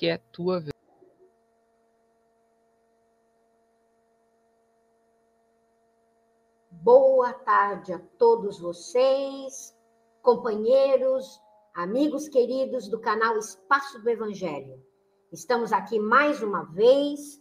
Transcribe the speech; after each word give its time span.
que 0.00 0.08
é 0.08 0.16
tua 0.16 0.60
vez. 0.60 0.72
Boa 6.70 7.34
tarde 7.34 7.92
a 7.92 7.98
todos 8.16 8.58
vocês, 8.58 9.76
companheiros, 10.22 11.38
amigos 11.74 12.28
queridos 12.28 12.88
do 12.88 12.98
canal 12.98 13.36
Espaço 13.36 14.00
do 14.00 14.08
Evangelho. 14.08 14.82
Estamos 15.30 15.70
aqui 15.70 15.98
mais 15.98 16.42
uma 16.42 16.64
vez 16.64 17.38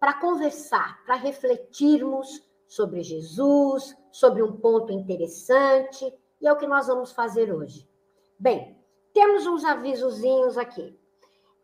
para 0.00 0.14
conversar, 0.14 1.00
para 1.06 1.14
refletirmos 1.14 2.44
sobre 2.66 3.04
Jesus, 3.04 3.96
sobre 4.10 4.42
um 4.42 4.56
ponto 4.56 4.92
interessante, 4.92 6.12
e 6.40 6.48
é 6.48 6.52
o 6.52 6.58
que 6.58 6.66
nós 6.66 6.88
vamos 6.88 7.12
fazer 7.12 7.54
hoje. 7.54 7.88
Bem, 8.36 8.76
temos 9.12 9.46
uns 9.46 9.64
avisozinhos 9.64 10.58
aqui. 10.58 10.98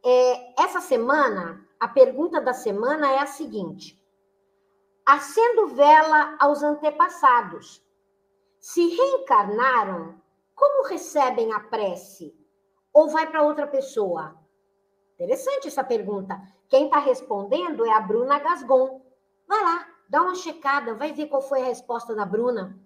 É, 0.04 0.62
essa 0.62 0.80
semana, 0.80 1.66
a 1.78 1.86
pergunta 1.88 2.40
da 2.40 2.52
semana 2.52 3.10
é 3.10 3.18
a 3.18 3.26
seguinte: 3.26 4.00
acendo 5.04 5.68
vela 5.68 6.36
aos 6.38 6.62
antepassados. 6.62 7.84
Se 8.58 8.86
reencarnaram, 8.88 10.20
como 10.54 10.86
recebem 10.86 11.52
a 11.52 11.60
prece? 11.60 12.34
Ou 12.92 13.08
vai 13.08 13.26
para 13.26 13.42
outra 13.42 13.66
pessoa? 13.66 14.36
Interessante 15.14 15.68
essa 15.68 15.82
pergunta. 15.82 16.40
Quem 16.68 16.84
está 16.84 16.98
respondendo 16.98 17.84
é 17.86 17.92
a 17.92 18.00
Bruna 18.00 18.38
Gasgon. 18.38 19.02
Vai 19.46 19.62
lá, 19.62 19.86
dá 20.08 20.22
uma 20.22 20.34
checada, 20.34 20.94
vai 20.94 21.12
ver 21.12 21.26
qual 21.26 21.42
foi 21.42 21.62
a 21.62 21.66
resposta 21.66 22.14
da 22.14 22.24
Bruna. 22.24 22.78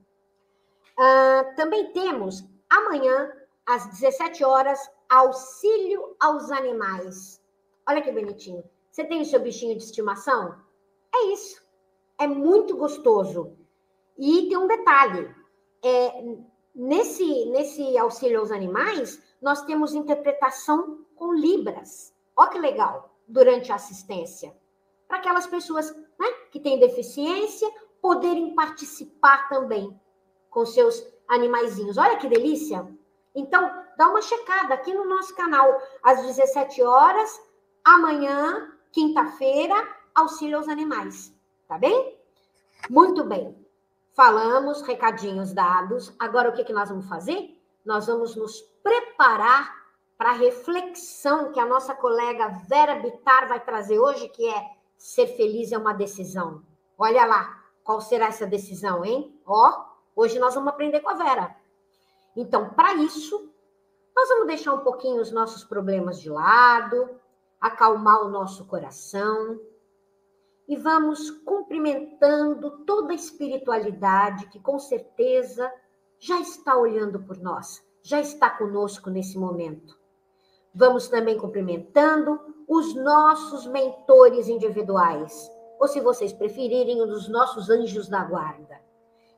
Uh, 0.99 1.55
também 1.57 1.93
temos 1.93 2.45
amanhã, 2.71 3.33
às 3.67 3.87
17 3.87 4.45
horas, 4.45 4.79
auxílio 5.15 6.17
aos 6.19 6.51
animais. 6.51 7.41
Olha 7.89 8.03
que 8.03 8.11
bonitinho. 8.11 8.65
Você 8.91 9.05
tem 9.05 9.21
o 9.21 9.25
seu 9.25 9.41
bichinho 9.41 9.77
de 9.77 9.83
estimação? 9.83 10.57
É 11.15 11.27
isso. 11.33 11.63
É 12.19 12.27
muito 12.27 12.77
gostoso. 12.77 13.57
E 14.19 14.49
tem 14.49 14.57
um 14.57 14.67
detalhe: 14.67 15.35
é, 15.83 16.25
nesse, 16.75 17.47
nesse 17.47 17.97
auxílio 17.99 18.41
aos 18.41 18.51
animais, 18.51 19.23
nós 19.41 19.63
temos 19.63 19.95
interpretação 19.95 21.05
com 21.15 21.33
Libras. 21.35 22.15
Olha 22.37 22.51
que 22.51 22.59
legal, 22.59 23.15
durante 23.29 23.71
a 23.71 23.77
assistência. 23.77 24.57
Para 25.07 25.19
aquelas 25.19 25.47
pessoas 25.47 25.95
né, 26.19 26.27
que 26.51 26.59
têm 26.59 26.79
deficiência 26.79 27.71
poderem 28.01 28.55
participar 28.55 29.49
também 29.49 29.99
com 30.51 30.65
seus 30.65 31.07
animaizinhos. 31.29 31.97
Olha 31.99 32.17
que 32.17 32.29
delícia! 32.29 32.87
Então, 33.35 33.84
dá 33.97 34.09
uma 34.09 34.23
checada 34.23 34.75
aqui 34.75 34.93
no 34.93 35.05
nosso 35.05 35.35
canal, 35.35 35.81
às 36.03 36.23
17 36.23 36.83
horas, 36.83 37.41
amanhã, 37.85 38.73
quinta-feira, 38.93 39.75
auxílio 40.15 40.59
aos 40.59 40.69
animais. 40.69 41.35
Tá 41.69 41.79
bem? 41.79 42.19
Muito 42.91 43.25
bem. 43.25 43.57
Falamos, 44.15 44.83
recadinhos 44.83 45.53
dados. 45.53 46.15
Agora, 46.19 46.51
o 46.51 46.53
que, 46.53 46.65
que 46.65 46.73
nós 46.73 46.89
vamos 46.89 47.09
fazer? 47.09 47.61
Nós 47.85 48.07
vamos 48.07 48.37
nos 48.37 48.61
preparar 48.83 49.85
para 50.17 50.31
a 50.31 50.35
reflexão 50.35 51.53
que 51.53 51.59
a 51.59 51.67
nossa 51.67 51.95
colega 51.95 52.49
Vera 52.69 52.95
Bitar 52.97 53.49
vai 53.49 53.59
trazer 53.61 53.99
hoje, 53.99 54.29
que 54.29 54.49
é 54.49 54.71
ser 54.97 55.27
feliz 55.37 55.73
é 55.73 55.79
uma 55.79 55.93
decisão. 55.93 56.63
Olha 56.97 57.27
lá, 57.27 57.63
qual 57.83 58.01
será 58.01 58.27
essa 58.27 58.47
decisão, 58.47 59.05
hein? 59.05 59.39
Ó, 59.45 59.85
hoje 60.15 60.39
nós 60.39 60.55
vamos 60.55 60.71
aprender 60.71 61.01
com 61.01 61.11
a 61.11 61.15
Vera. 61.15 61.57
Então, 62.37 62.71
para 62.71 62.95
isso, 62.95 63.53
nós 64.15 64.29
vamos 64.29 64.47
deixar 64.47 64.73
um 64.75 64.85
pouquinho 64.85 65.21
os 65.21 65.33
nossos 65.33 65.65
problemas 65.65 66.21
de 66.21 66.31
lado, 66.31 67.11
acalmar 67.61 68.25
o 68.25 68.29
nosso 68.29 68.65
coração 68.67 69.59
e 70.69 70.77
vamos 70.77 71.31
cumprimentando 71.31 72.85
toda 72.85 73.13
a 73.13 73.17
espiritualidade 73.17 74.47
que 74.49 74.61
com 74.61 74.79
certeza 74.79 75.71
já 76.19 76.41
está 76.41 76.77
olhando 76.77 77.21
por 77.21 77.39
nós, 77.39 77.83
já 78.03 78.21
está 78.21 78.49
conosco 78.49 79.11
nesse 79.11 79.39
momento. 79.39 79.99
Vamos 80.75 81.09
também 81.09 81.39
cumprimentando 81.39 82.41
os 82.67 82.95
nossos 82.95 83.67
mentores 83.67 84.49
individuais, 84.49 85.51
ou 85.79 85.87
se 85.87 86.01
vocês 86.01 86.33
preferirem, 86.33 87.03
os 87.03 87.29
nossos 87.29 87.69
anjos 87.69 88.09
da 88.09 88.25
guarda. 88.25 88.81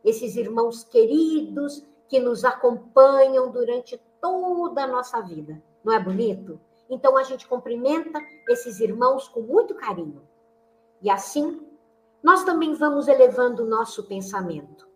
Esses 0.05 0.37
irmãos 0.37 0.84
queridos 0.84 1.84
que 2.09 2.21
nos 2.21 2.45
acompanham 2.45 3.51
durante 3.51 4.01
toda 4.21 4.84
a 4.84 4.87
nossa 4.87 5.21
vida. 5.21 5.62
Não 5.84 5.93
é 5.93 6.00
bonito? 6.00 6.60
Então 6.88 7.16
a 7.16 7.22
gente 7.22 7.47
cumprimenta 7.47 8.21
esses 8.49 8.81
irmãos 8.81 9.28
com 9.28 9.41
muito 9.41 9.75
carinho. 9.75 10.22
E 11.03 11.10
assim, 11.10 11.60
nós 12.22 12.44
também 12.44 12.75
vamos 12.75 13.09
elevando 13.09 13.65
o 13.65 13.69
nosso 13.69 14.04
pensamento 14.04 14.87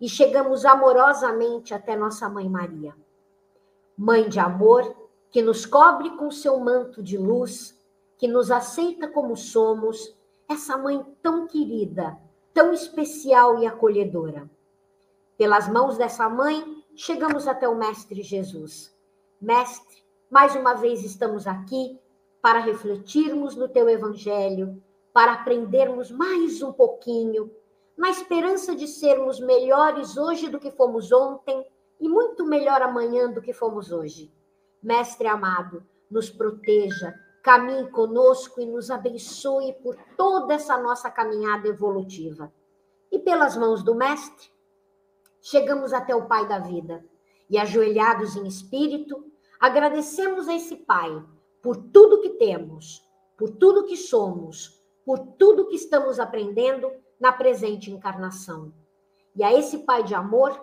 e 0.00 0.08
chegamos 0.08 0.64
amorosamente 0.64 1.72
até 1.72 1.94
nossa 1.94 2.28
mãe 2.28 2.48
Maria. 2.48 2.92
Mãe 3.96 4.28
de 4.28 4.40
amor, 4.40 4.96
que 5.30 5.40
nos 5.40 5.64
cobre 5.64 6.10
com 6.16 6.28
seu 6.28 6.58
manto 6.58 7.00
de 7.00 7.16
luz, 7.16 7.80
que 8.18 8.26
nos 8.26 8.50
aceita 8.50 9.06
como 9.06 9.36
somos, 9.36 10.12
essa 10.48 10.76
mãe 10.76 11.04
tão 11.22 11.46
querida, 11.46 12.18
tão 12.52 12.72
especial 12.72 13.60
e 13.60 13.66
acolhedora. 13.66 14.50
Pelas 15.38 15.68
mãos 15.68 15.96
dessa 15.96 16.28
mãe, 16.28 16.81
chegamos 16.94 17.48
até 17.48 17.68
o 17.68 17.76
Mestre 17.76 18.22
Jesus. 18.22 18.94
Mestre, 19.40 20.02
mais 20.30 20.54
uma 20.54 20.74
vez 20.74 21.04
estamos 21.04 21.46
aqui 21.46 21.98
para 22.40 22.60
refletirmos 22.60 23.56
no 23.56 23.68
teu 23.68 23.88
evangelho, 23.88 24.82
para 25.12 25.32
aprendermos 25.32 26.10
mais 26.10 26.62
um 26.62 26.72
pouquinho, 26.72 27.50
na 27.96 28.10
esperança 28.10 28.74
de 28.74 28.86
sermos 28.86 29.38
melhores 29.40 30.16
hoje 30.16 30.48
do 30.48 30.58
que 30.58 30.70
fomos 30.70 31.12
ontem 31.12 31.66
e 32.00 32.08
muito 32.08 32.44
melhor 32.44 32.82
amanhã 32.82 33.30
do 33.30 33.42
que 33.42 33.52
fomos 33.52 33.92
hoje. 33.92 34.32
Mestre 34.82 35.28
amado, 35.28 35.84
nos 36.10 36.30
proteja, 36.30 37.14
caminhe 37.42 37.90
conosco 37.90 38.60
e 38.60 38.66
nos 38.66 38.90
abençoe 38.90 39.72
por 39.74 39.96
toda 40.16 40.54
essa 40.54 40.76
nossa 40.78 41.10
caminhada 41.10 41.68
evolutiva. 41.68 42.52
E 43.10 43.18
pelas 43.18 43.56
mãos 43.56 43.82
do 43.82 43.94
Mestre, 43.94 44.51
chegamos 45.42 45.92
até 45.92 46.14
o 46.14 46.26
Pai 46.26 46.48
da 46.48 46.60
vida 46.60 47.04
e, 47.50 47.58
ajoelhados 47.58 48.36
em 48.36 48.46
espírito, 48.46 49.26
agradecemos 49.60 50.48
a 50.48 50.54
esse 50.54 50.76
Pai 50.76 51.10
por 51.60 51.76
tudo 51.76 52.20
que 52.20 52.30
temos, 52.30 53.02
por 53.36 53.50
tudo 53.50 53.84
que 53.84 53.96
somos, 53.96 54.80
por 55.04 55.18
tudo 55.18 55.66
que 55.66 55.74
estamos 55.74 56.20
aprendendo 56.20 56.90
na 57.20 57.32
presente 57.32 57.90
encarnação. 57.90 58.72
E 59.34 59.42
a 59.42 59.52
esse 59.52 59.80
Pai 59.80 60.04
de 60.04 60.14
amor, 60.14 60.58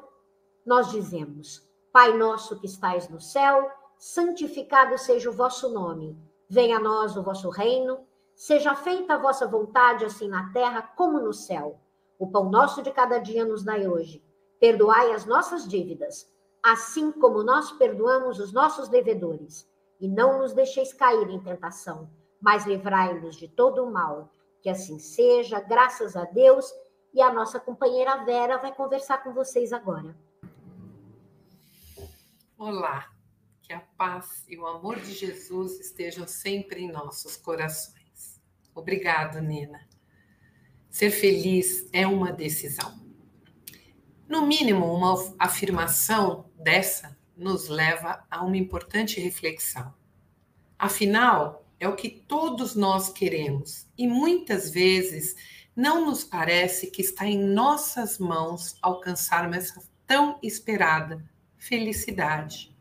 nós 0.65 0.89
dizemos: 0.89 1.69
Pai 1.91 2.17
nosso 2.17 2.57
que 2.59 2.65
estais 2.65 3.09
no 3.09 3.19
céu, 3.19 3.69
santificado 3.97 4.97
seja 4.97 5.29
o 5.29 5.33
vosso 5.33 5.69
nome. 5.69 6.17
Venha 6.47 6.77
a 6.77 6.79
nós 6.79 7.17
o 7.17 7.21
vosso 7.21 7.49
reino, 7.49 7.99
seja 8.33 8.73
feita 8.75 9.15
a 9.15 9.17
vossa 9.17 9.45
vontade, 9.45 10.05
assim 10.05 10.29
na 10.29 10.51
terra 10.53 10.81
como 10.81 11.19
no 11.19 11.33
céu. 11.33 11.79
O 12.17 12.27
pão 12.27 12.49
nosso 12.49 12.81
de 12.81 12.91
cada 12.91 13.19
dia 13.19 13.45
nos 13.45 13.63
dai 13.63 13.87
hoje 13.87 14.23
Perdoai 14.59 15.13
as 15.13 15.25
nossas 15.25 15.67
dívidas, 15.67 16.27
assim 16.61 17.11
como 17.11 17.43
nós 17.43 17.71
perdoamos 17.71 18.39
os 18.39 18.51
nossos 18.51 18.89
devedores. 18.89 19.69
E 19.99 20.07
não 20.07 20.39
nos 20.39 20.53
deixeis 20.53 20.93
cair 20.93 21.29
em 21.29 21.39
tentação, 21.39 22.09
mas 22.41 22.65
livrai-nos 22.65 23.35
de 23.35 23.47
todo 23.47 23.83
o 23.83 23.91
mal. 23.91 24.31
Que 24.61 24.69
assim 24.69 24.99
seja, 24.99 25.59
graças 25.59 26.15
a 26.15 26.25
Deus. 26.25 26.69
E 27.13 27.21
a 27.21 27.33
nossa 27.33 27.59
companheira 27.59 28.23
Vera 28.23 28.57
vai 28.57 28.73
conversar 28.73 29.23
com 29.23 29.33
vocês 29.33 29.73
agora. 29.73 30.15
Olá, 32.57 33.09
que 33.61 33.71
a 33.71 33.79
paz 33.79 34.45
e 34.47 34.57
o 34.57 34.67
amor 34.67 34.99
de 34.99 35.13
Jesus 35.13 35.79
estejam 35.79 36.27
sempre 36.27 36.81
em 36.81 36.91
nossos 36.91 37.37
corações. 37.37 38.41
Obrigado, 38.75 39.41
Nina. 39.41 39.87
Ser 40.89 41.11
feliz 41.11 41.89
é 41.93 42.05
uma 42.05 42.31
decisão. 42.31 43.08
No 44.29 44.45
mínimo, 44.45 44.85
uma 44.93 45.15
afirmação 45.39 46.45
dessa 46.55 47.17
nos 47.35 47.67
leva 47.67 48.23
a 48.29 48.45
uma 48.45 48.57
importante 48.57 49.19
reflexão. 49.19 49.91
Afinal, 50.77 51.65
é 51.79 51.87
o 51.87 51.95
que 51.95 52.11
todos 52.11 52.75
nós 52.75 53.09
queremos 53.09 53.87
e 53.97 54.07
muitas 54.07 54.69
vezes 54.69 55.35
não 55.75 56.05
nos 56.05 56.23
parece 56.23 56.91
que 56.91 57.01
está 57.01 57.25
em 57.25 57.43
nossas 57.43 58.19
mãos 58.19 58.77
alcançarmos 58.83 59.57
essa 59.57 59.81
tão 60.05 60.37
esperada 60.43 61.27
felicidade. 61.57 62.71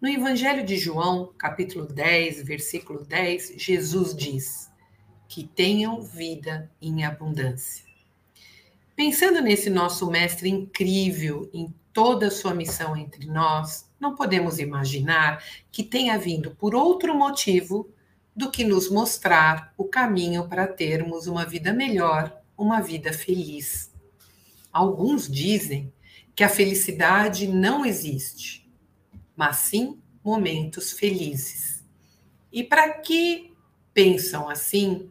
No 0.00 0.08
Evangelho 0.08 0.66
de 0.66 0.76
João, 0.76 1.32
capítulo 1.38 1.86
10, 1.86 2.42
versículo 2.42 3.04
10, 3.04 3.54
Jesus 3.56 4.16
diz: 4.16 4.68
Que 5.28 5.46
tenham 5.46 6.02
vida 6.02 6.68
em 6.82 7.04
abundância. 7.04 7.89
Pensando 9.00 9.40
nesse 9.40 9.70
nosso 9.70 10.10
mestre 10.10 10.50
incrível 10.50 11.48
em 11.54 11.74
toda 11.90 12.26
a 12.26 12.30
sua 12.30 12.52
missão 12.52 12.94
entre 12.94 13.24
nós, 13.24 13.90
não 13.98 14.14
podemos 14.14 14.58
imaginar 14.58 15.42
que 15.72 15.82
tenha 15.82 16.18
vindo 16.18 16.50
por 16.50 16.74
outro 16.74 17.14
motivo 17.14 17.88
do 18.36 18.50
que 18.50 18.62
nos 18.62 18.90
mostrar 18.90 19.72
o 19.78 19.84
caminho 19.84 20.46
para 20.46 20.66
termos 20.66 21.26
uma 21.26 21.46
vida 21.46 21.72
melhor, 21.72 22.42
uma 22.58 22.82
vida 22.82 23.10
feliz. 23.10 23.90
Alguns 24.70 25.26
dizem 25.26 25.90
que 26.36 26.44
a 26.44 26.48
felicidade 26.50 27.46
não 27.46 27.86
existe, 27.86 28.70
mas 29.34 29.56
sim 29.56 29.98
momentos 30.22 30.92
felizes. 30.92 31.82
E 32.52 32.62
para 32.62 32.90
que 32.98 33.54
pensam 33.94 34.46
assim, 34.46 35.08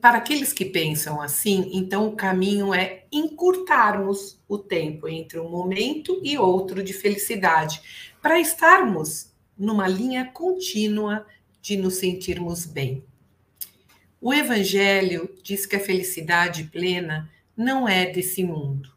para 0.00 0.18
aqueles 0.18 0.52
que 0.52 0.64
pensam 0.64 1.20
assim, 1.20 1.70
então 1.72 2.08
o 2.08 2.16
caminho 2.16 2.74
é 2.74 3.04
encurtarmos 3.12 4.40
o 4.48 4.58
tempo 4.58 5.08
entre 5.08 5.38
um 5.38 5.48
momento 5.48 6.20
e 6.22 6.36
outro 6.36 6.82
de 6.82 6.92
felicidade, 6.92 7.80
para 8.20 8.40
estarmos 8.40 9.32
numa 9.56 9.86
linha 9.86 10.26
contínua 10.32 11.26
de 11.60 11.76
nos 11.76 11.94
sentirmos 11.94 12.64
bem. 12.64 13.04
O 14.20 14.34
Evangelho 14.34 15.32
diz 15.42 15.64
que 15.64 15.76
a 15.76 15.80
felicidade 15.80 16.64
plena 16.64 17.30
não 17.56 17.88
é 17.88 18.06
desse 18.06 18.42
mundo. 18.42 18.92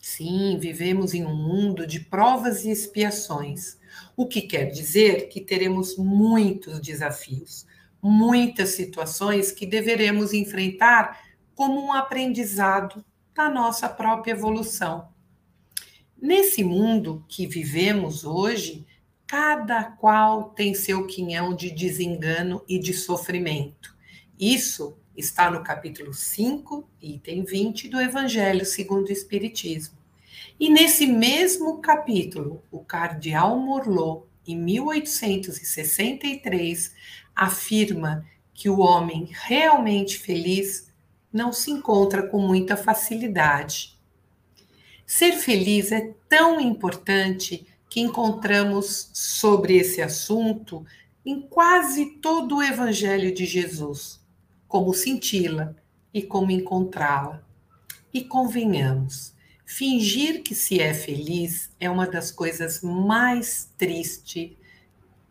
Sim, 0.00 0.56
vivemos 0.58 1.12
em 1.12 1.26
um 1.26 1.34
mundo 1.34 1.86
de 1.86 2.00
provas 2.00 2.64
e 2.64 2.70
expiações, 2.70 3.78
o 4.16 4.26
que 4.26 4.42
quer 4.42 4.70
dizer 4.70 5.28
que 5.28 5.40
teremos 5.40 5.96
muitos 5.96 6.80
desafios, 6.80 7.66
muitas 8.02 8.70
situações 8.70 9.52
que 9.52 9.66
deveremos 9.66 10.32
enfrentar 10.32 11.20
como 11.54 11.84
um 11.84 11.92
aprendizado 11.92 13.04
da 13.34 13.50
nossa 13.50 13.88
própria 13.88 14.32
evolução. 14.32 15.08
Nesse 16.20 16.62
mundo 16.62 17.24
que 17.28 17.46
vivemos 17.46 18.24
hoje, 18.24 18.86
cada 19.26 19.84
qual 19.84 20.50
tem 20.50 20.74
seu 20.74 21.06
quinhão 21.06 21.54
de 21.54 21.70
desengano 21.70 22.62
e 22.68 22.78
de 22.78 22.92
sofrimento. 22.92 23.96
Isso 24.38 24.98
está 25.16 25.50
no 25.50 25.62
capítulo 25.62 26.12
5, 26.12 26.86
item 27.00 27.44
20 27.44 27.88
do 27.88 27.98
Evangelho 28.00 28.64
segundo 28.64 29.08
o 29.08 29.12
Espiritismo. 29.12 29.98
E 30.58 30.68
nesse 30.68 31.06
mesmo 31.06 31.80
capítulo, 31.80 32.64
o 32.70 32.80
cardeal 32.80 33.56
Morlot, 33.58 34.26
em 34.46 34.58
1863, 34.58 36.94
afirma 37.40 38.26
que 38.52 38.68
o 38.68 38.80
homem 38.80 39.30
realmente 39.32 40.18
feliz 40.18 40.92
não 41.32 41.54
se 41.54 41.70
encontra 41.70 42.22
com 42.22 42.38
muita 42.38 42.76
facilidade. 42.76 43.98
Ser 45.06 45.32
feliz 45.32 45.90
é 45.90 46.12
tão 46.28 46.60
importante 46.60 47.66
que 47.88 47.98
encontramos 47.98 49.10
sobre 49.14 49.78
esse 49.78 50.02
assunto 50.02 50.84
em 51.24 51.40
quase 51.40 52.18
todo 52.20 52.56
o 52.56 52.62
Evangelho 52.62 53.32
de 53.32 53.46
Jesus, 53.46 54.20
como 54.68 54.92
senti-la 54.92 55.74
e 56.12 56.20
como 56.20 56.50
encontrá-la. 56.50 57.42
E 58.12 58.22
convenhamos, 58.22 59.32
fingir 59.64 60.42
que 60.42 60.54
se 60.54 60.78
é 60.78 60.92
feliz 60.92 61.70
é 61.80 61.88
uma 61.88 62.06
das 62.06 62.30
coisas 62.30 62.82
mais 62.82 63.72
tristes 63.78 64.52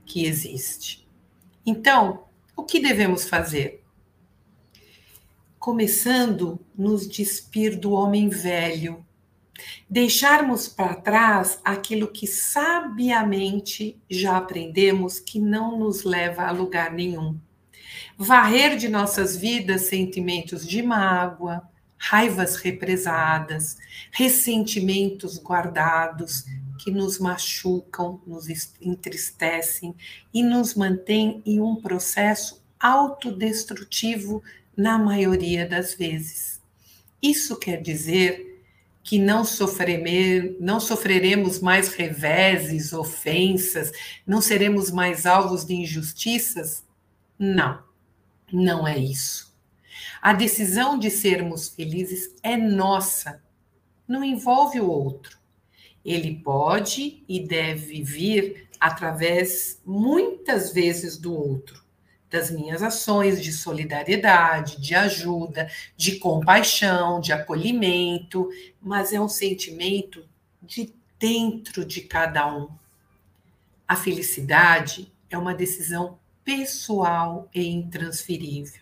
que 0.08 0.26
existe. 0.26 1.08
Então, 1.66 2.26
o 2.56 2.64
que 2.64 2.80
devemos 2.80 3.28
fazer? 3.28 3.84
Começando 5.58 6.60
nos 6.78 7.08
despir 7.08 7.78
do 7.78 7.92
homem 7.92 8.30
velho, 8.30 9.06
deixarmos 9.90 10.68
para 10.68 10.96
trás 10.96 11.60
aquilo 11.64 12.08
que 12.08 12.26
sabiamente 12.26 14.02
já 14.10 14.38
aprendemos 14.38 15.20
que 15.20 15.40
não 15.40 15.78
nos 15.78 16.04
leva 16.04 16.44
a 16.44 16.52
lugar 16.52 16.94
nenhum. 16.94 17.38
Varrer 18.18 18.78
de 18.78 18.88
nossas 18.88 19.36
vidas 19.36 19.84
sentimentos 19.84 20.66
de 20.68 20.82
mágoa, 20.82 21.70
raivas 21.98 22.56
represadas, 22.56 23.78
ressentimentos 24.12 25.38
guardados 25.38 26.46
que 26.80 26.90
nos 26.90 27.20
machucam, 27.20 28.22
nos 28.26 28.48
entristecem 28.82 29.94
e 30.34 30.42
nos 30.42 30.74
mantêm 30.74 31.44
em 31.46 31.60
um 31.60 31.76
processo 31.76 32.64
autodestrutivo 32.80 34.42
na 34.76 34.98
maioria 34.98 35.68
das 35.68 35.94
vezes. 35.94 36.62
Isso 37.22 37.58
quer 37.58 37.82
dizer 37.82 38.64
que 39.04 39.20
não, 39.20 39.44
sofreme, 39.44 40.56
não 40.60 40.80
sofreremos 40.80 41.60
mais 41.60 41.90
reveses, 41.94 42.94
ofensas, 42.94 43.92
não 44.26 44.42
seremos 44.42 44.90
mais 44.90 45.26
alvos 45.26 45.66
de 45.66 45.74
injustiças? 45.74 46.86
Não, 47.38 47.84
não 48.52 48.88
é 48.88 48.98
isso. 48.98 49.54
A 50.22 50.32
decisão 50.32 50.98
de 50.98 51.10
sermos 51.10 51.70
felizes 51.70 52.36
é 52.42 52.56
nossa, 52.56 53.42
não 54.08 54.24
envolve 54.24 54.80
o 54.80 54.90
outro. 54.90 55.39
Ele 56.10 56.42
pode 56.44 57.24
e 57.30 57.40
deve 57.40 58.02
vir 58.02 58.68
através, 58.80 59.80
muitas 59.86 60.74
vezes, 60.74 61.20
do 61.20 61.32
outro, 61.32 61.84
das 62.32 62.50
minhas 62.50 62.82
ações 62.82 63.40
de 63.40 63.54
solidariedade, 63.54 64.82
de 64.82 64.96
ajuda, 64.96 65.70
de 65.96 66.18
compaixão, 66.18 67.20
de 67.20 67.32
acolhimento, 67.32 68.50
mas 68.82 69.14
é 69.14 69.22
um 69.22 69.30
sentimento 69.30 70.28
de 70.64 70.92
dentro 71.20 71.86
de 71.86 72.02
cada 72.02 72.52
um. 72.58 72.70
A 73.88 73.96
felicidade 73.96 75.14
é 75.30 75.38
uma 75.38 75.54
decisão 75.54 76.18
pessoal 76.44 77.48
e 77.54 77.68
intransferível. 77.68 78.82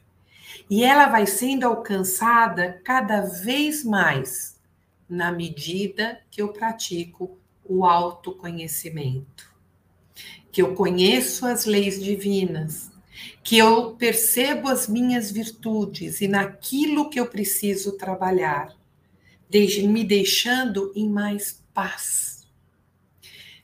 E 0.70 0.82
ela 0.82 1.08
vai 1.08 1.28
sendo 1.28 1.66
alcançada 1.66 2.80
cada 2.86 3.20
vez 3.20 3.84
mais 3.84 4.57
na 5.10 5.32
medida 5.32 6.22
que 6.30 6.42
eu 6.42 6.50
pratico 6.50 7.38
o 7.64 7.86
autoconhecimento, 7.86 9.54
que 10.52 10.62
eu 10.62 10.74
conheço 10.74 11.46
as 11.46 11.66
leis 11.66 12.02
divinas, 12.02 12.92
que 13.44 13.58
eu 13.58 13.96
percebo 13.96 14.68
as 14.68 14.88
minhas 14.88 15.32
virtudes 15.32 16.22
e 16.22 16.28
naquilo 16.28 17.10
que 17.10 17.20
eu 17.20 17.28
preciso 17.28 17.94
trabalhar, 17.94 18.76
me 19.50 20.04
deixando 20.04 20.92
em 20.96 21.10
mais 21.10 21.64
paz. 21.74 22.46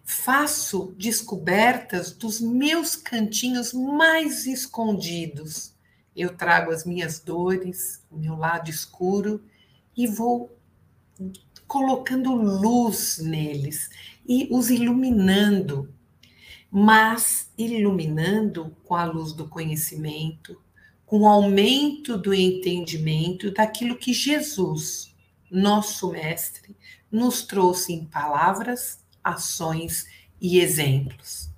Faço 0.04 0.94
descobertas 0.98 2.12
dos 2.12 2.40
meus 2.40 2.96
cantinhos 2.96 3.74
mais 3.74 4.46
escondidos. 4.46 5.74
Eu 6.16 6.36
trago 6.36 6.72
as 6.72 6.86
minhas 6.86 7.20
dores, 7.20 8.02
o 8.10 8.18
meu 8.18 8.36
lado 8.36 8.70
escuro 8.70 9.44
e 9.98 10.08
vou 10.08 10.56
colocando 11.68 12.34
luz 12.34 13.20
neles 13.20 13.90
e 14.28 14.48
os 14.52 14.70
iluminando, 14.70 15.94
mas 16.72 17.52
iluminando 17.58 18.76
com 18.84 18.96
a 18.96 19.06
luz 19.06 19.34
do 19.34 19.48
conhecimento, 19.48 20.62
com 21.06 21.22
o 21.22 21.28
aumento 21.28 22.18
do 22.18 22.34
entendimento 22.34 23.52
daquilo 23.52 23.98
que 23.98 24.14
Jesus, 24.14 25.14
nosso 25.50 26.12
Mestre, 26.12 26.76
nos 27.12 27.44
trouxe 27.44 27.94
em 27.94 28.06
palavras, 28.06 29.00
ações 29.24 30.06
e 30.42 30.60
exemplos. 30.60 31.50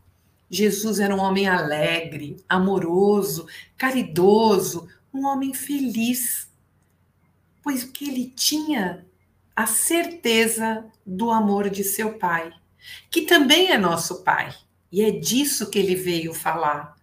Jesus 0.50 1.00
era 1.00 1.16
um 1.16 1.20
homem 1.20 1.48
alegre, 1.48 2.38
amoroso, 2.48 3.48
caridoso, 3.78 4.88
um 5.14 5.26
homem 5.26 5.54
feliz, 5.54 6.50
pois 7.64 7.84
que 7.84 8.10
ele 8.10 8.28
tinha 8.36 9.06
a 9.56 9.66
certeza 9.66 10.86
do 11.06 11.32
amor 11.32 11.70
de 11.70 11.84
seu 11.84 12.18
Pai, 12.18 12.52
que 13.10 13.22
também 13.22 13.72
é 13.72 13.78
nosso 13.78 14.24
Pai. 14.24 14.54
E 14.92 15.02
é 15.02 15.12
disso 15.12 15.70
que 15.70 15.80
ele 15.80 15.96
veio 15.96 16.34
falar, 16.34 16.96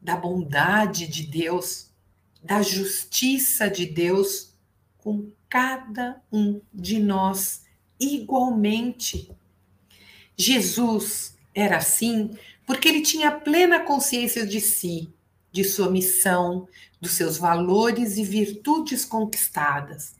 da 0.00 0.16
bondade 0.16 1.06
de 1.06 1.24
Deus, 1.24 1.90
da 2.42 2.62
justiça 2.62 3.68
de 3.68 3.84
Deus 3.84 4.54
com 4.96 5.30
cada 5.48 6.22
um 6.32 6.60
de 6.72 6.98
nós 6.98 7.64
igualmente. 7.98 9.30
Jesus 10.36 11.36
era 11.54 11.76
assim 11.76 12.30
porque 12.66 12.88
ele 12.88 13.02
tinha 13.02 13.30
plena 13.30 13.80
consciência 13.80 14.46
de 14.46 14.60
si, 14.60 15.12
de 15.52 15.64
sua 15.64 15.90
missão, 15.90 16.66
dos 17.00 17.12
seus 17.12 17.36
valores 17.36 18.16
e 18.16 18.24
virtudes 18.24 19.04
conquistadas 19.04 20.19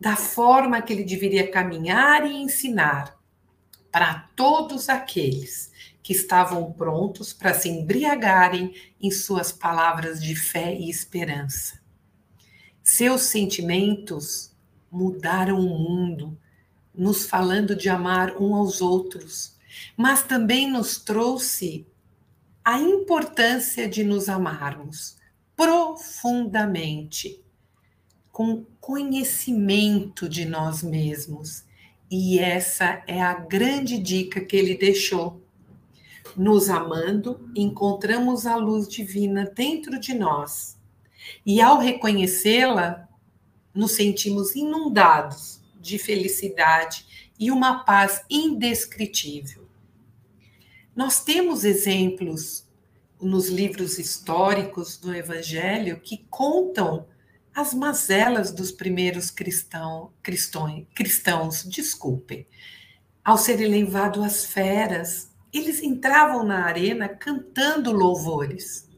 da 0.00 0.16
forma 0.16 0.82
que 0.82 0.92
ele 0.92 1.04
deveria 1.04 1.50
caminhar 1.50 2.26
e 2.26 2.34
ensinar 2.34 3.16
para 3.90 4.28
todos 4.34 4.88
aqueles 4.88 5.72
que 6.02 6.12
estavam 6.12 6.72
prontos 6.72 7.32
para 7.32 7.54
se 7.54 7.68
embriagarem 7.68 8.74
em 9.00 9.10
suas 9.10 9.52
palavras 9.52 10.22
de 10.22 10.34
fé 10.34 10.74
e 10.74 10.90
esperança. 10.90 11.80
Seus 12.82 13.22
sentimentos 13.22 14.52
mudaram 14.90 15.58
o 15.58 15.78
mundo, 15.78 16.38
nos 16.94 17.26
falando 17.26 17.74
de 17.74 17.88
amar 17.88 18.36
um 18.36 18.54
aos 18.54 18.80
outros, 18.80 19.56
mas 19.96 20.22
também 20.22 20.70
nos 20.70 20.98
trouxe 20.98 21.86
a 22.64 22.78
importância 22.78 23.88
de 23.88 24.04
nos 24.04 24.28
amarmos 24.28 25.16
profundamente, 25.54 27.43
com 28.34 28.64
conhecimento 28.80 30.28
de 30.28 30.44
nós 30.44 30.82
mesmos. 30.82 31.62
E 32.10 32.40
essa 32.40 33.00
é 33.06 33.22
a 33.22 33.32
grande 33.32 33.96
dica 33.96 34.40
que 34.40 34.56
ele 34.56 34.76
deixou. 34.76 35.40
Nos 36.36 36.68
amando, 36.68 37.48
encontramos 37.54 38.44
a 38.44 38.56
luz 38.56 38.88
divina 38.88 39.48
dentro 39.54 40.00
de 40.00 40.14
nós. 40.14 40.76
E 41.46 41.60
ao 41.60 41.78
reconhecê-la, 41.78 43.08
nos 43.72 43.92
sentimos 43.92 44.56
inundados 44.56 45.60
de 45.80 45.96
felicidade 45.96 47.30
e 47.38 47.52
uma 47.52 47.84
paz 47.84 48.24
indescritível. 48.28 49.68
Nós 50.96 51.22
temos 51.22 51.64
exemplos 51.64 52.66
nos 53.22 53.48
livros 53.48 53.96
históricos 53.96 54.96
do 54.96 55.14
Evangelho 55.14 56.00
que 56.00 56.26
contam 56.28 57.06
as 57.54 57.72
mazelas 57.72 58.50
dos 58.50 58.72
primeiros 58.72 59.30
cristão, 59.30 60.12
cristão, 60.22 60.84
cristãos, 60.92 61.62
desculpem. 61.64 62.46
Ao 63.24 63.38
serem 63.38 63.68
levados 63.68 64.24
às 64.24 64.44
feras, 64.44 65.30
eles 65.52 65.80
entravam 65.80 66.44
na 66.44 66.64
arena 66.64 67.08
cantando 67.08 67.92
louvores. 67.92 68.88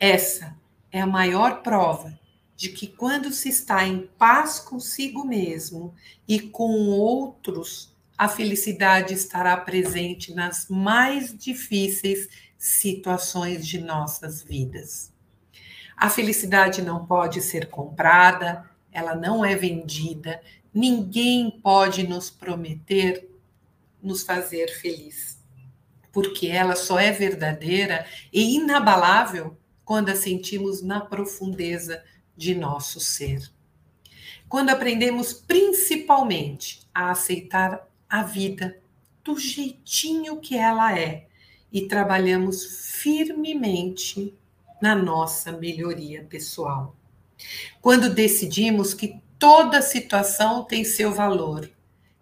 Essa 0.00 0.56
é 0.90 1.00
a 1.00 1.06
maior 1.06 1.62
prova 1.62 2.18
de 2.56 2.70
que 2.70 2.88
quando 2.88 3.30
se 3.32 3.50
está 3.50 3.86
em 3.86 4.10
paz 4.18 4.58
consigo 4.58 5.24
mesmo 5.24 5.94
e 6.26 6.40
com 6.40 6.88
outros, 6.88 7.94
a 8.18 8.28
felicidade 8.28 9.14
estará 9.14 9.56
presente 9.58 10.34
nas 10.34 10.66
mais 10.68 11.36
difíceis 11.36 12.28
situações 12.58 13.66
de 13.66 13.78
nossas 13.78 14.42
vidas. 14.42 15.12
A 15.96 16.10
felicidade 16.10 16.82
não 16.82 17.06
pode 17.06 17.40
ser 17.40 17.70
comprada, 17.70 18.68
ela 18.92 19.14
não 19.14 19.44
é 19.44 19.54
vendida, 19.54 20.42
ninguém 20.72 21.50
pode 21.50 22.06
nos 22.06 22.28
prometer 22.28 23.30
nos 24.02 24.22
fazer 24.22 24.68
feliz, 24.68 25.42
porque 26.12 26.48
ela 26.48 26.76
só 26.76 26.98
é 26.98 27.10
verdadeira 27.10 28.06
e 28.32 28.56
inabalável 28.56 29.56
quando 29.84 30.10
a 30.10 30.16
sentimos 30.16 30.82
na 30.82 31.00
profundeza 31.00 32.04
de 32.36 32.54
nosso 32.54 33.00
ser. 33.00 33.50
Quando 34.48 34.70
aprendemos 34.70 35.32
principalmente 35.32 36.86
a 36.94 37.10
aceitar 37.10 37.88
a 38.08 38.22
vida 38.22 38.78
do 39.24 39.38
jeitinho 39.38 40.40
que 40.40 40.56
ela 40.56 40.96
é 40.96 41.26
e 41.72 41.88
trabalhamos 41.88 42.90
firmemente 42.92 44.34
na 44.80 44.94
nossa 44.94 45.52
melhoria 45.52 46.24
pessoal. 46.24 46.94
Quando 47.80 48.12
decidimos 48.12 48.94
que 48.94 49.20
toda 49.38 49.82
situação 49.82 50.64
tem 50.64 50.84
seu 50.84 51.12
valor, 51.12 51.70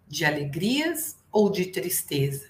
de 0.07 0.23
alegrias 0.25 1.17
ou 1.31 1.49
de 1.49 1.65
tristeza, 1.65 2.47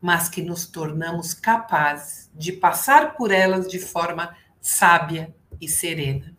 mas 0.00 0.28
que 0.28 0.42
nos 0.42 0.66
tornamos 0.66 1.34
capazes 1.34 2.30
de 2.34 2.52
passar 2.52 3.16
por 3.16 3.30
elas 3.30 3.68
de 3.68 3.78
forma 3.78 4.36
sábia 4.60 5.34
e 5.60 5.68
serena. 5.68 6.36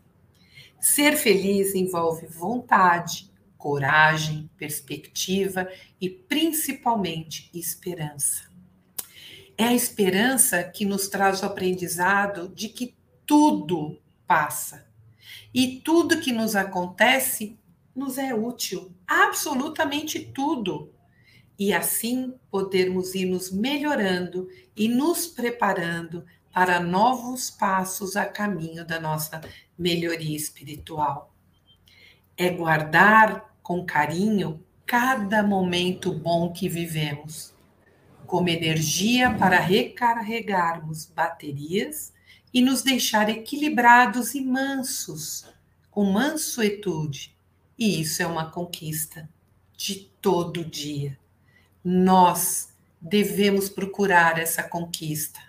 Ser 0.79 1.15
feliz 1.15 1.75
envolve 1.75 2.25
vontade, 2.25 3.29
coragem, 3.57 4.49
perspectiva 4.57 5.67
e 5.99 6.09
principalmente 6.09 7.51
esperança. 7.53 8.49
É 9.57 9.65
a 9.65 9.73
esperança 9.73 10.63
que 10.63 10.85
nos 10.85 11.07
traz 11.07 11.43
o 11.43 11.45
aprendizado 11.45 12.49
de 12.49 12.67
que 12.69 12.95
tudo 13.25 13.99
passa. 14.27 14.87
E 15.53 15.81
tudo 15.83 16.19
que 16.19 16.31
nos 16.31 16.55
acontece 16.55 17.57
nos 17.95 18.17
é 18.17 18.33
útil, 18.33 18.91
absolutamente 19.05 20.19
tudo. 20.19 20.91
E 21.59 21.73
assim 21.73 22.33
podermos 22.49 23.13
ir 23.13 23.25
nos 23.25 23.51
melhorando 23.51 24.49
e 24.75 24.87
nos 24.87 25.27
preparando 25.27 26.25
para 26.53 26.79
novos 26.79 27.49
passos 27.49 28.15
a 28.15 28.25
caminho 28.25 28.85
da 28.85 28.99
nossa 28.99 29.41
melhoria 29.77 30.35
espiritual. 30.35 31.33
É 32.37 32.49
guardar 32.49 33.55
com 33.61 33.85
carinho 33.85 34.63
cada 34.85 35.43
momento 35.43 36.11
bom 36.11 36.51
que 36.51 36.67
vivemos, 36.67 37.53
como 38.25 38.49
energia 38.49 39.33
para 39.35 39.59
recarregarmos 39.59 41.05
baterias 41.05 42.13
e 42.53 42.61
nos 42.61 42.81
deixar 42.81 43.29
equilibrados 43.29 44.35
e 44.35 44.41
mansos, 44.41 45.45
com 45.89 46.05
mansuetude. 46.05 47.35
E 47.77 48.01
isso 48.01 48.21
é 48.21 48.27
uma 48.27 48.51
conquista 48.51 49.29
de 49.75 50.09
todo 50.21 50.65
dia. 50.65 51.17
Nós 51.83 52.69
devemos 52.99 53.69
procurar 53.69 54.37
essa 54.37 54.61
conquista. 54.61 55.39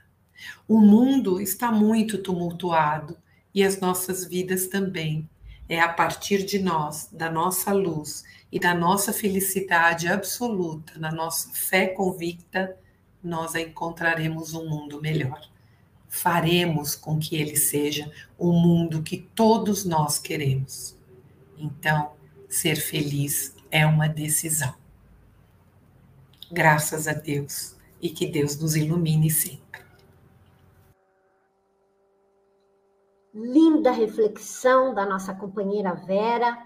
O 0.67 0.81
mundo 0.81 1.41
está 1.41 1.71
muito 1.71 2.19
tumultuado 2.19 3.17
e 3.55 3.63
as 3.63 3.79
nossas 3.81 4.25
vidas 4.25 4.69
também. 4.69 5.29
É 5.69 5.81
a 5.81 5.89
partir 5.89 6.45
de 6.45 6.59
nós, 6.59 7.09
da 7.13 7.31
nossa 7.31 7.73
luz 7.73 8.25
e 8.51 8.59
da 8.59 8.75
nossa 8.75 9.13
felicidade 9.13 10.09
absoluta, 10.09 10.99
na 10.99 11.11
nossa 11.11 11.51
fé 11.53 11.87
convicta, 11.87 12.77
nós 13.23 13.55
encontraremos 13.55 14.55
um 14.55 14.69
mundo 14.69 15.01
melhor 15.01 15.52
faremos 16.13 16.95
com 16.95 17.19
que 17.19 17.37
ele 17.37 17.57
seja 17.57 18.13
o 18.39 18.53
mundo 18.53 19.03
que 19.03 19.17
todos 19.35 19.87
nós 19.87 20.19
queremos. 20.19 20.95
Então, 21.57 22.13
ser 22.51 22.77
feliz 22.77 23.57
é 23.71 23.87
uma 23.87 24.09
decisão. 24.09 24.75
Graças 26.53 27.09
a 27.09 27.15
Deus 27.15 27.79
e 27.99 28.11
que 28.11 28.27
Deus 28.27 28.59
nos 28.61 28.77
ilumine 28.77 29.31
sempre. 29.31 29.81
Linda 33.33 33.91
reflexão 33.91 34.93
da 34.93 35.07
nossa 35.07 35.33
companheira 35.35 35.95
Vera, 35.95 36.59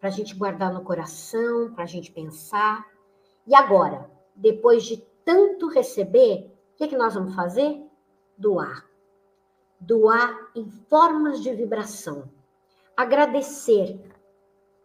para 0.00 0.08
a 0.08 0.12
gente 0.12 0.34
guardar 0.34 0.74
no 0.74 0.82
coração, 0.82 1.72
para 1.72 1.84
a 1.84 1.86
gente 1.86 2.10
pensar. 2.10 2.84
E 3.46 3.54
agora, 3.54 4.10
depois 4.34 4.84
de 4.84 4.96
tanto 5.24 5.68
receber, 5.68 6.52
o 6.74 6.76
que, 6.76 6.84
é 6.84 6.88
que 6.88 6.96
nós 6.96 7.14
vamos 7.14 7.36
fazer? 7.36 7.80
Doar 8.36 8.87
doar 9.80 10.50
em 10.54 10.68
formas 10.68 11.40
de 11.40 11.54
vibração. 11.54 12.30
Agradecer 12.96 14.00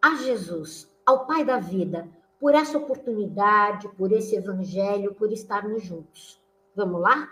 a 0.02 0.16
Jesus, 0.16 0.92
ao 1.06 1.26
Pai 1.26 1.44
da 1.44 1.60
vida, 1.60 2.08
por 2.40 2.54
essa 2.54 2.78
oportunidade, 2.78 3.88
por 3.90 4.12
esse 4.12 4.36
evangelho, 4.36 5.16
por 5.16 5.32
estarmos 5.32 5.84
juntos. 5.84 6.42
Vamos 6.76 7.02
lá? 7.02 7.32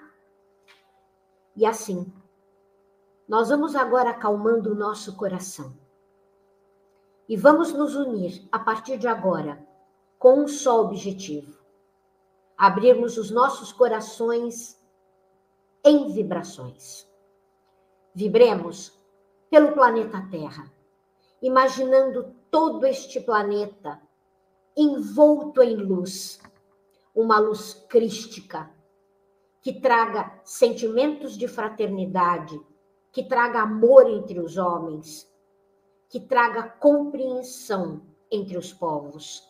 E 1.55 1.65
assim, 1.65 2.11
nós 3.27 3.49
vamos 3.49 3.75
agora 3.75 4.11
acalmando 4.11 4.71
o 4.71 4.75
nosso 4.75 5.15
coração. 5.17 5.75
E 7.27 7.35
vamos 7.35 7.73
nos 7.73 7.95
unir 7.95 8.47
a 8.51 8.59
partir 8.59 8.97
de 8.97 9.07
agora 9.07 9.65
com 10.17 10.43
um 10.43 10.47
só 10.47 10.81
objetivo: 10.81 11.57
abrirmos 12.57 13.17
os 13.17 13.31
nossos 13.31 13.71
corações 13.71 14.79
em 15.83 16.11
vibrações. 16.11 17.10
Vibremos 18.13 18.91
pelo 19.49 19.71
planeta 19.71 20.27
Terra, 20.29 20.69
imaginando 21.41 22.35
todo 22.51 22.85
este 22.85 23.21
planeta 23.21 24.01
envolto 24.75 25.61
em 25.61 25.77
luz, 25.77 26.41
uma 27.15 27.39
luz 27.39 27.73
crística 27.87 28.69
que 29.61 29.79
traga 29.79 30.41
sentimentos 30.43 31.37
de 31.37 31.47
fraternidade, 31.47 32.59
que 33.13 33.23
traga 33.23 33.61
amor 33.61 34.09
entre 34.09 34.41
os 34.41 34.57
homens, 34.57 35.31
que 36.09 36.19
traga 36.19 36.63
compreensão 36.63 38.01
entre 38.29 38.57
os 38.57 38.73
povos. 38.73 39.41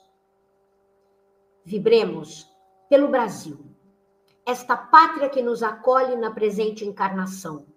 Vibremos 1.65 2.47
pelo 2.87 3.07
Brasil, 3.07 3.57
esta 4.45 4.77
pátria 4.77 5.29
que 5.29 5.41
nos 5.41 5.63
acolhe 5.63 6.15
na 6.15 6.29
presente 6.29 6.85
encarnação 6.85 7.70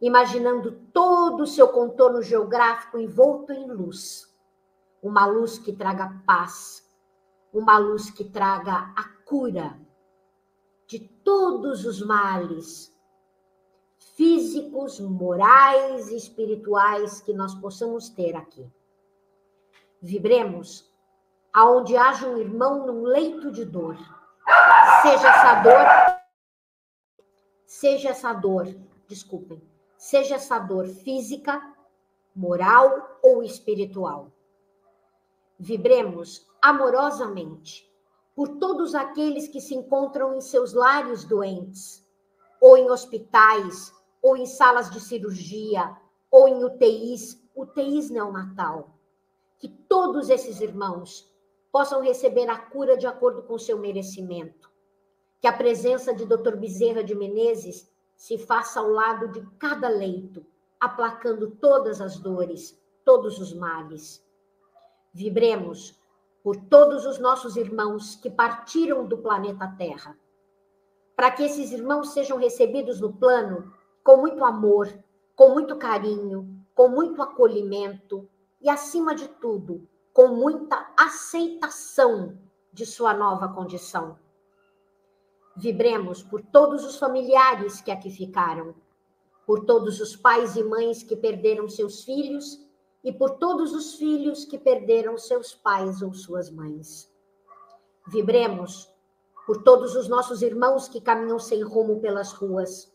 imaginando 0.00 0.72
todo 0.92 1.42
o 1.42 1.46
seu 1.46 1.68
contorno 1.68 2.22
geográfico 2.22 2.98
envolto 2.98 3.52
em 3.52 3.70
luz. 3.70 4.28
Uma 5.02 5.26
luz 5.26 5.58
que 5.58 5.72
traga 5.72 6.22
paz, 6.26 6.86
uma 7.52 7.78
luz 7.78 8.10
que 8.10 8.24
traga 8.24 8.92
a 8.96 9.04
cura 9.24 9.78
de 10.86 10.98
todos 10.98 11.84
os 11.84 12.04
males 12.04 12.94
físicos, 14.16 15.00
morais 15.00 16.10
e 16.10 16.16
espirituais 16.16 17.20
que 17.20 17.32
nós 17.32 17.54
possamos 17.54 18.08
ter 18.08 18.36
aqui. 18.36 18.70
Vibremos 20.02 20.90
aonde 21.52 21.96
haja 21.96 22.26
um 22.26 22.36
irmão 22.36 22.86
num 22.86 23.02
leito 23.02 23.50
de 23.50 23.64
dor. 23.64 23.96
Seja 25.02 25.28
essa 25.28 25.62
dor 25.62 26.10
seja 27.70 28.08
essa 28.08 28.32
dor, 28.32 28.66
desculpem, 29.06 29.62
seja 30.00 30.36
essa 30.36 30.58
dor 30.58 30.86
física, 30.86 31.60
moral 32.34 33.18
ou 33.22 33.42
espiritual. 33.42 34.32
Vibremos 35.58 36.48
amorosamente 36.62 37.86
por 38.34 38.48
todos 38.56 38.94
aqueles 38.94 39.46
que 39.46 39.60
se 39.60 39.74
encontram 39.74 40.34
em 40.34 40.40
seus 40.40 40.72
lares 40.72 41.22
doentes, 41.24 42.02
ou 42.58 42.78
em 42.78 42.90
hospitais, 42.90 43.92
ou 44.22 44.38
em 44.38 44.46
salas 44.46 44.90
de 44.90 45.00
cirurgia, 45.00 45.94
ou 46.30 46.48
em 46.48 46.64
UTIs, 46.64 47.38
UTIs 47.54 48.08
neonatal. 48.08 48.94
Que 49.58 49.68
todos 49.68 50.30
esses 50.30 50.62
irmãos 50.62 51.30
possam 51.70 52.00
receber 52.00 52.48
a 52.48 52.56
cura 52.56 52.96
de 52.96 53.06
acordo 53.06 53.42
com 53.42 53.58
seu 53.58 53.78
merecimento. 53.78 54.70
Que 55.42 55.46
a 55.46 55.52
presença 55.52 56.14
de 56.14 56.24
Dr. 56.24 56.56
Bezerra 56.56 57.04
de 57.04 57.14
Menezes 57.14 57.86
se 58.20 58.36
faça 58.36 58.80
ao 58.80 58.90
lado 58.90 59.28
de 59.28 59.40
cada 59.58 59.88
leito, 59.88 60.44
aplacando 60.78 61.52
todas 61.52 62.02
as 62.02 62.18
dores, 62.18 62.78
todos 63.02 63.38
os 63.38 63.54
males. 63.54 64.22
Vibremos 65.10 65.98
por 66.42 66.54
todos 66.54 67.06
os 67.06 67.18
nossos 67.18 67.56
irmãos 67.56 68.16
que 68.16 68.28
partiram 68.28 69.06
do 69.06 69.16
planeta 69.16 69.74
Terra, 69.78 70.18
para 71.16 71.30
que 71.30 71.44
esses 71.44 71.72
irmãos 71.72 72.12
sejam 72.12 72.36
recebidos 72.36 73.00
no 73.00 73.10
plano 73.10 73.72
com 74.04 74.18
muito 74.18 74.44
amor, 74.44 74.92
com 75.34 75.54
muito 75.54 75.76
carinho, 75.76 76.62
com 76.74 76.88
muito 76.88 77.22
acolhimento 77.22 78.28
e, 78.60 78.68
acima 78.68 79.14
de 79.14 79.28
tudo, 79.28 79.88
com 80.12 80.28
muita 80.28 80.92
aceitação 80.94 82.38
de 82.70 82.84
sua 82.84 83.14
nova 83.14 83.48
condição. 83.48 84.18
Vibremos 85.60 86.22
por 86.22 86.40
todos 86.40 86.86
os 86.86 86.96
familiares 86.96 87.82
que 87.82 87.90
aqui 87.90 88.08
ficaram, 88.08 88.74
por 89.46 89.66
todos 89.66 90.00
os 90.00 90.16
pais 90.16 90.56
e 90.56 90.64
mães 90.64 91.02
que 91.02 91.14
perderam 91.14 91.68
seus 91.68 92.02
filhos 92.02 92.58
e 93.04 93.12
por 93.12 93.32
todos 93.32 93.74
os 93.74 93.94
filhos 93.96 94.46
que 94.46 94.58
perderam 94.58 95.18
seus 95.18 95.54
pais 95.54 96.00
ou 96.00 96.14
suas 96.14 96.50
mães. 96.50 97.12
Vibremos 98.08 98.90
por 99.46 99.62
todos 99.62 99.94
os 99.94 100.08
nossos 100.08 100.40
irmãos 100.40 100.88
que 100.88 100.98
caminham 100.98 101.38
sem 101.38 101.60
rumo 101.62 102.00
pelas 102.00 102.32
ruas, 102.32 102.90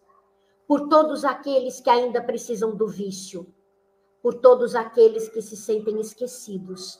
por 0.67 0.89
todos 0.89 1.23
aqueles 1.23 1.79
que 1.79 1.89
ainda 1.91 2.19
precisam 2.19 2.75
do 2.75 2.87
vício, 2.87 3.45
por 4.23 4.33
todos 4.33 4.73
aqueles 4.73 5.29
que 5.29 5.39
se 5.39 5.55
sentem 5.55 6.01
esquecidos, 6.01 6.99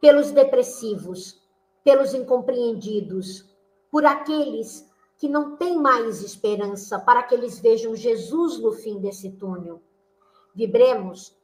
pelos 0.00 0.30
depressivos, 0.30 1.42
pelos 1.84 2.14
incompreendidos, 2.14 3.57
por 3.90 4.04
aqueles 4.04 4.88
que 5.16 5.28
não 5.28 5.56
têm 5.56 5.78
mais 5.78 6.22
esperança, 6.22 6.98
para 6.98 7.22
que 7.22 7.34
eles 7.34 7.58
vejam 7.58 7.96
Jesus 7.96 8.58
no 8.58 8.72
fim 8.72 9.00
desse 9.00 9.32
túnel. 9.32 9.82
Vibremos 10.54 11.36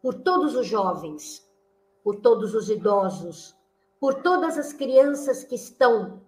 por 0.00 0.14
todos 0.14 0.54
os 0.54 0.66
jovens, 0.66 1.44
por 2.04 2.16
todos 2.16 2.54
os 2.54 2.70
idosos, 2.70 3.56
por 3.98 4.14
todas 4.22 4.56
as 4.56 4.72
crianças 4.72 5.42
que 5.42 5.56
estão 5.56 6.22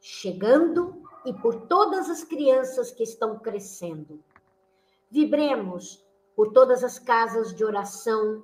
chegando 0.00 1.02
e 1.24 1.32
por 1.32 1.54
todas 1.66 2.08
as 2.08 2.24
crianças 2.24 2.90
que 2.90 3.02
estão 3.02 3.38
crescendo. 3.38 4.22
Vibremos 5.10 6.04
por 6.34 6.52
todas 6.52 6.82
as 6.82 6.98
casas 6.98 7.54
de 7.54 7.64
oração, 7.64 8.42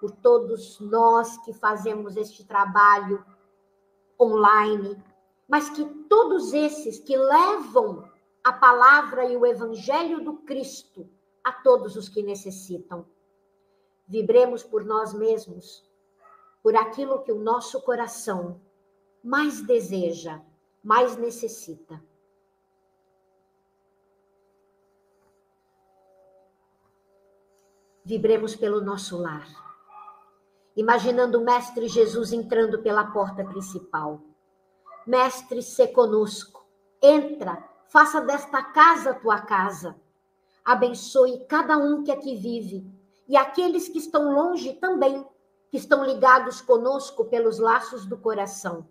por 0.00 0.10
todos 0.10 0.78
nós 0.80 1.36
que 1.38 1.52
fazemos 1.52 2.16
este 2.16 2.44
trabalho 2.44 3.24
online, 4.20 4.96
mas 5.54 5.70
que 5.70 5.84
todos 6.08 6.52
esses 6.52 6.98
que 6.98 7.16
levam 7.16 8.10
a 8.42 8.52
palavra 8.52 9.24
e 9.24 9.36
o 9.36 9.46
evangelho 9.46 10.20
do 10.24 10.38
Cristo 10.38 11.08
a 11.44 11.52
todos 11.52 11.94
os 11.94 12.08
que 12.08 12.24
necessitam. 12.24 13.06
Vibremos 14.04 14.64
por 14.64 14.84
nós 14.84 15.14
mesmos, 15.14 15.88
por 16.60 16.74
aquilo 16.74 17.22
que 17.22 17.30
o 17.30 17.38
nosso 17.38 17.80
coração 17.82 18.60
mais 19.22 19.64
deseja, 19.64 20.42
mais 20.82 21.16
necessita. 21.16 22.02
Vibremos 28.04 28.56
pelo 28.56 28.80
nosso 28.80 29.16
lar, 29.16 29.46
imaginando 30.74 31.38
o 31.38 31.44
Mestre 31.44 31.86
Jesus 31.86 32.32
entrando 32.32 32.82
pela 32.82 33.12
porta 33.12 33.44
principal. 33.44 34.33
Mestre, 35.06 35.62
se 35.62 35.88
conosco, 35.88 36.64
entra, 37.02 37.62
faça 37.88 38.20
desta 38.22 38.62
casa 38.62 39.14
tua 39.14 39.40
casa. 39.40 39.94
Abençoe 40.64 41.44
cada 41.46 41.76
um 41.76 42.02
que 42.02 42.10
aqui 42.10 42.34
vive 42.34 42.90
e 43.28 43.36
aqueles 43.36 43.88
que 43.88 43.98
estão 43.98 44.32
longe 44.32 44.72
também, 44.74 45.26
que 45.70 45.76
estão 45.76 46.04
ligados 46.04 46.62
conosco 46.62 47.26
pelos 47.26 47.58
laços 47.58 48.06
do 48.06 48.16
coração. 48.16 48.88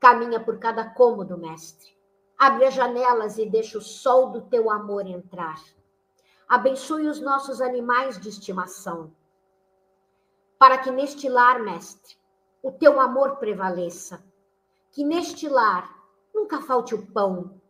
Caminha 0.00 0.40
por 0.40 0.58
cada 0.58 0.84
cômodo, 0.90 1.38
mestre. 1.38 1.96
Abre 2.36 2.64
as 2.64 2.74
janelas 2.74 3.38
e 3.38 3.46
deixa 3.46 3.78
o 3.78 3.82
sol 3.82 4.30
do 4.30 4.40
teu 4.42 4.70
amor 4.70 5.06
entrar. 5.06 5.62
Abençoe 6.48 7.06
os 7.06 7.20
nossos 7.20 7.60
animais 7.60 8.18
de 8.18 8.28
estimação. 8.28 9.12
Para 10.58 10.78
que 10.78 10.90
neste 10.90 11.28
lar, 11.28 11.60
mestre, 11.60 12.16
o 12.62 12.72
teu 12.72 12.98
amor 12.98 13.36
prevaleça. 13.36 14.24
Que 14.90 15.04
neste 15.04 15.48
lar 15.48 15.94
nunca 16.34 16.60
falte 16.60 16.94
o 16.94 17.06
pão, 17.06 17.60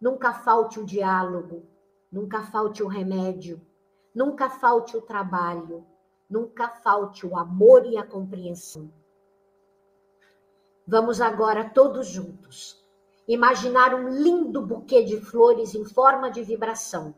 nunca 0.00 0.32
falte 0.32 0.80
o 0.80 0.84
diálogo, 0.84 1.62
nunca 2.10 2.42
falte 2.42 2.82
o 2.82 2.88
remédio, 2.88 3.60
Nunca 4.14 4.50
falte 4.50 4.94
o 4.94 5.00
trabalho, 5.00 5.86
nunca 6.28 6.68
falte 6.68 7.26
o 7.26 7.36
amor 7.36 7.86
e 7.86 7.96
a 7.96 8.06
compreensão. 8.06 8.92
Vamos 10.86 11.18
agora 11.20 11.70
todos 11.70 12.08
juntos 12.08 12.78
imaginar 13.26 13.94
um 13.94 14.08
lindo 14.08 14.60
buquê 14.60 15.02
de 15.02 15.18
flores 15.18 15.74
em 15.74 15.84
forma 15.84 16.30
de 16.30 16.42
vibração, 16.42 17.14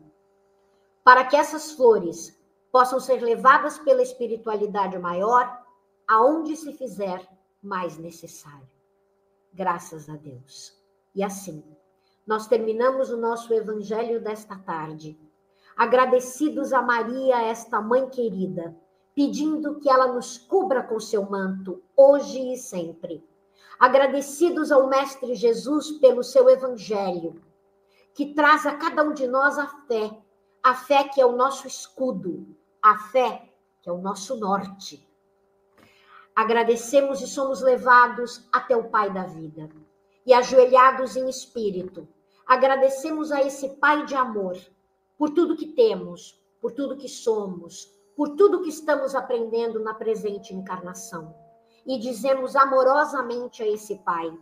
para 1.03 1.25
que 1.25 1.35
essas 1.35 1.73
flores 1.73 2.39
possam 2.71 2.99
ser 2.99 3.21
levadas 3.21 3.77
pela 3.79 4.01
espiritualidade 4.01 4.97
maior 4.97 5.65
aonde 6.07 6.55
se 6.55 6.71
fizer 6.71 7.27
mais 7.61 7.97
necessário. 7.97 8.74
Graças 9.55 10.07
a 10.09 10.15
Deus. 10.15 10.71
E 11.15 11.23
assim, 11.23 11.63
nós 12.27 12.45
terminamos 12.47 13.09
o 13.09 13.17
nosso 13.17 13.51
evangelho 13.53 14.21
desta 14.21 14.55
tarde 14.57 15.17
agradecidos 15.75 16.71
a 16.71 16.81
Maria, 16.81 17.41
esta 17.41 17.81
mãe 17.81 18.09
querida, 18.09 18.75
pedindo 19.13 19.79
que 19.79 19.89
ela 19.89 20.07
nos 20.13 20.37
cubra 20.37 20.81
com 20.81 20.99
seu 20.99 21.29
manto, 21.29 21.83
hoje 21.95 22.53
e 22.53 22.57
sempre. 22.57 23.23
Agradecidos 23.77 24.71
ao 24.71 24.87
Mestre 24.87 25.35
Jesus 25.35 25.91
pelo 25.99 26.23
seu 26.23 26.49
evangelho, 26.49 27.41
que 28.13 28.33
traz 28.33 28.65
a 28.65 28.75
cada 28.75 29.03
um 29.03 29.13
de 29.13 29.27
nós 29.27 29.59
a 29.59 29.67
fé, 29.67 30.17
a 30.63 30.73
fé 30.73 31.03
que 31.03 31.19
é 31.19 31.25
o 31.25 31.35
nosso 31.35 31.67
escudo, 31.67 32.55
a 32.81 32.97
fé 32.97 33.49
que 33.81 33.89
é 33.89 33.91
o 33.91 34.01
nosso 34.01 34.37
norte. 34.37 35.05
Agradecemos 36.35 37.21
e 37.21 37.27
somos 37.27 37.61
levados 37.61 38.45
até 38.51 38.75
o 38.75 38.89
Pai 38.89 39.09
da 39.13 39.23
vida. 39.23 39.69
E 40.25 40.33
ajoelhados 40.33 41.15
em 41.15 41.29
espírito, 41.29 42.07
agradecemos 42.45 43.31
a 43.31 43.41
esse 43.41 43.69
Pai 43.77 44.05
de 44.05 44.15
amor 44.15 44.57
por 45.17 45.29
tudo 45.29 45.55
que 45.55 45.67
temos, 45.67 46.37
por 46.61 46.73
tudo 46.73 46.97
que 46.97 47.07
somos, 47.07 47.89
por 48.17 48.35
tudo 48.35 48.61
que 48.61 48.69
estamos 48.69 49.15
aprendendo 49.15 49.79
na 49.79 49.93
presente 49.93 50.53
encarnação. 50.53 51.33
E 51.85 51.97
dizemos 51.97 52.55
amorosamente 52.55 53.63
a 53.63 53.67
esse 53.67 53.95
Pai: 53.99 54.37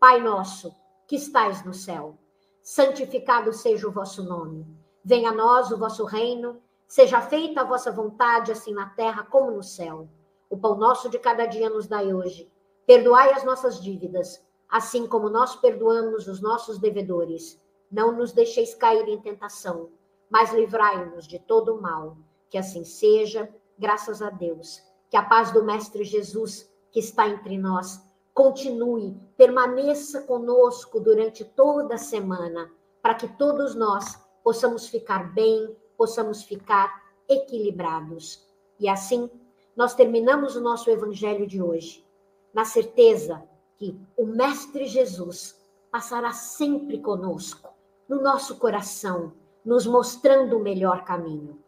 Pai 0.00 0.20
nosso, 0.20 0.74
que 1.06 1.14
estais 1.14 1.64
no 1.64 1.72
céu, 1.72 2.18
santificado 2.62 3.52
seja 3.52 3.86
o 3.86 3.92
vosso 3.92 4.24
nome. 4.24 4.66
Venha 5.04 5.30
a 5.30 5.34
nós 5.34 5.70
o 5.70 5.78
vosso 5.78 6.04
reino, 6.04 6.60
seja 6.88 7.20
feita 7.20 7.60
a 7.60 7.64
vossa 7.64 7.92
vontade, 7.92 8.50
assim 8.50 8.72
na 8.72 8.90
terra 8.90 9.22
como 9.22 9.52
no 9.52 9.62
céu. 9.62 10.08
O 10.50 10.56
pão 10.56 10.76
nosso 10.76 11.08
de 11.08 11.18
cada 11.18 11.46
dia 11.46 11.68
nos 11.68 11.86
dai 11.86 12.12
hoje. 12.12 12.50
Perdoai 12.86 13.32
as 13.32 13.44
nossas 13.44 13.82
dívidas, 13.82 14.44
assim 14.68 15.06
como 15.06 15.28
nós 15.28 15.56
perdoamos 15.56 16.26
os 16.26 16.40
nossos 16.40 16.78
devedores. 16.78 17.60
Não 17.90 18.12
nos 18.12 18.32
deixeis 18.32 18.74
cair 18.74 19.08
em 19.08 19.20
tentação 19.20 19.90
mas 20.30 20.52
livrai-nos 20.52 21.26
de 21.26 21.38
todo 21.38 21.74
o 21.74 21.80
mal. 21.80 22.16
Que 22.50 22.58
assim 22.58 22.84
seja, 22.84 23.48
graças 23.78 24.22
a 24.22 24.30
Deus. 24.30 24.82
Que 25.10 25.16
a 25.16 25.22
paz 25.22 25.52
do 25.52 25.64
Mestre 25.64 26.04
Jesus, 26.04 26.70
que 26.90 27.00
está 27.00 27.28
entre 27.28 27.58
nós, 27.58 28.00
continue, 28.34 29.16
permaneça 29.36 30.22
conosco 30.22 31.00
durante 31.00 31.44
toda 31.44 31.94
a 31.94 31.98
semana, 31.98 32.70
para 33.02 33.14
que 33.14 33.28
todos 33.36 33.74
nós 33.74 34.16
possamos 34.44 34.86
ficar 34.86 35.32
bem, 35.34 35.76
possamos 35.96 36.42
ficar 36.42 37.02
equilibrados. 37.28 38.46
E 38.78 38.88
assim, 38.88 39.30
nós 39.78 39.94
terminamos 39.94 40.56
o 40.56 40.60
nosso 40.60 40.90
evangelho 40.90 41.46
de 41.46 41.62
hoje, 41.62 42.04
na 42.52 42.64
certeza 42.64 43.44
que 43.76 43.96
o 44.16 44.26
Mestre 44.26 44.86
Jesus 44.86 45.56
passará 45.88 46.32
sempre 46.32 46.98
conosco 46.98 47.72
no 48.08 48.20
nosso 48.20 48.58
coração, 48.58 49.32
nos 49.64 49.86
mostrando 49.86 50.56
o 50.56 50.60
melhor 50.60 51.04
caminho. 51.04 51.62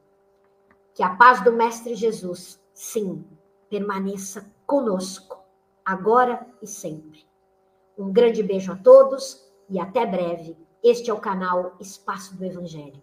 Que 0.92 1.04
a 1.04 1.14
paz 1.14 1.44
do 1.44 1.52
Mestre 1.52 1.94
Jesus, 1.94 2.60
sim, 2.74 3.24
permaneça 3.68 4.52
conosco, 4.66 5.38
agora 5.84 6.44
e 6.60 6.66
sempre. 6.66 7.24
Um 7.96 8.12
grande 8.12 8.42
beijo 8.42 8.72
a 8.72 8.76
todos 8.76 9.48
e 9.68 9.78
até 9.78 10.04
breve. 10.04 10.56
Este 10.82 11.10
é 11.10 11.14
o 11.14 11.20
canal 11.20 11.76
Espaço 11.78 12.36
do 12.36 12.44
Evangelho. 12.44 13.00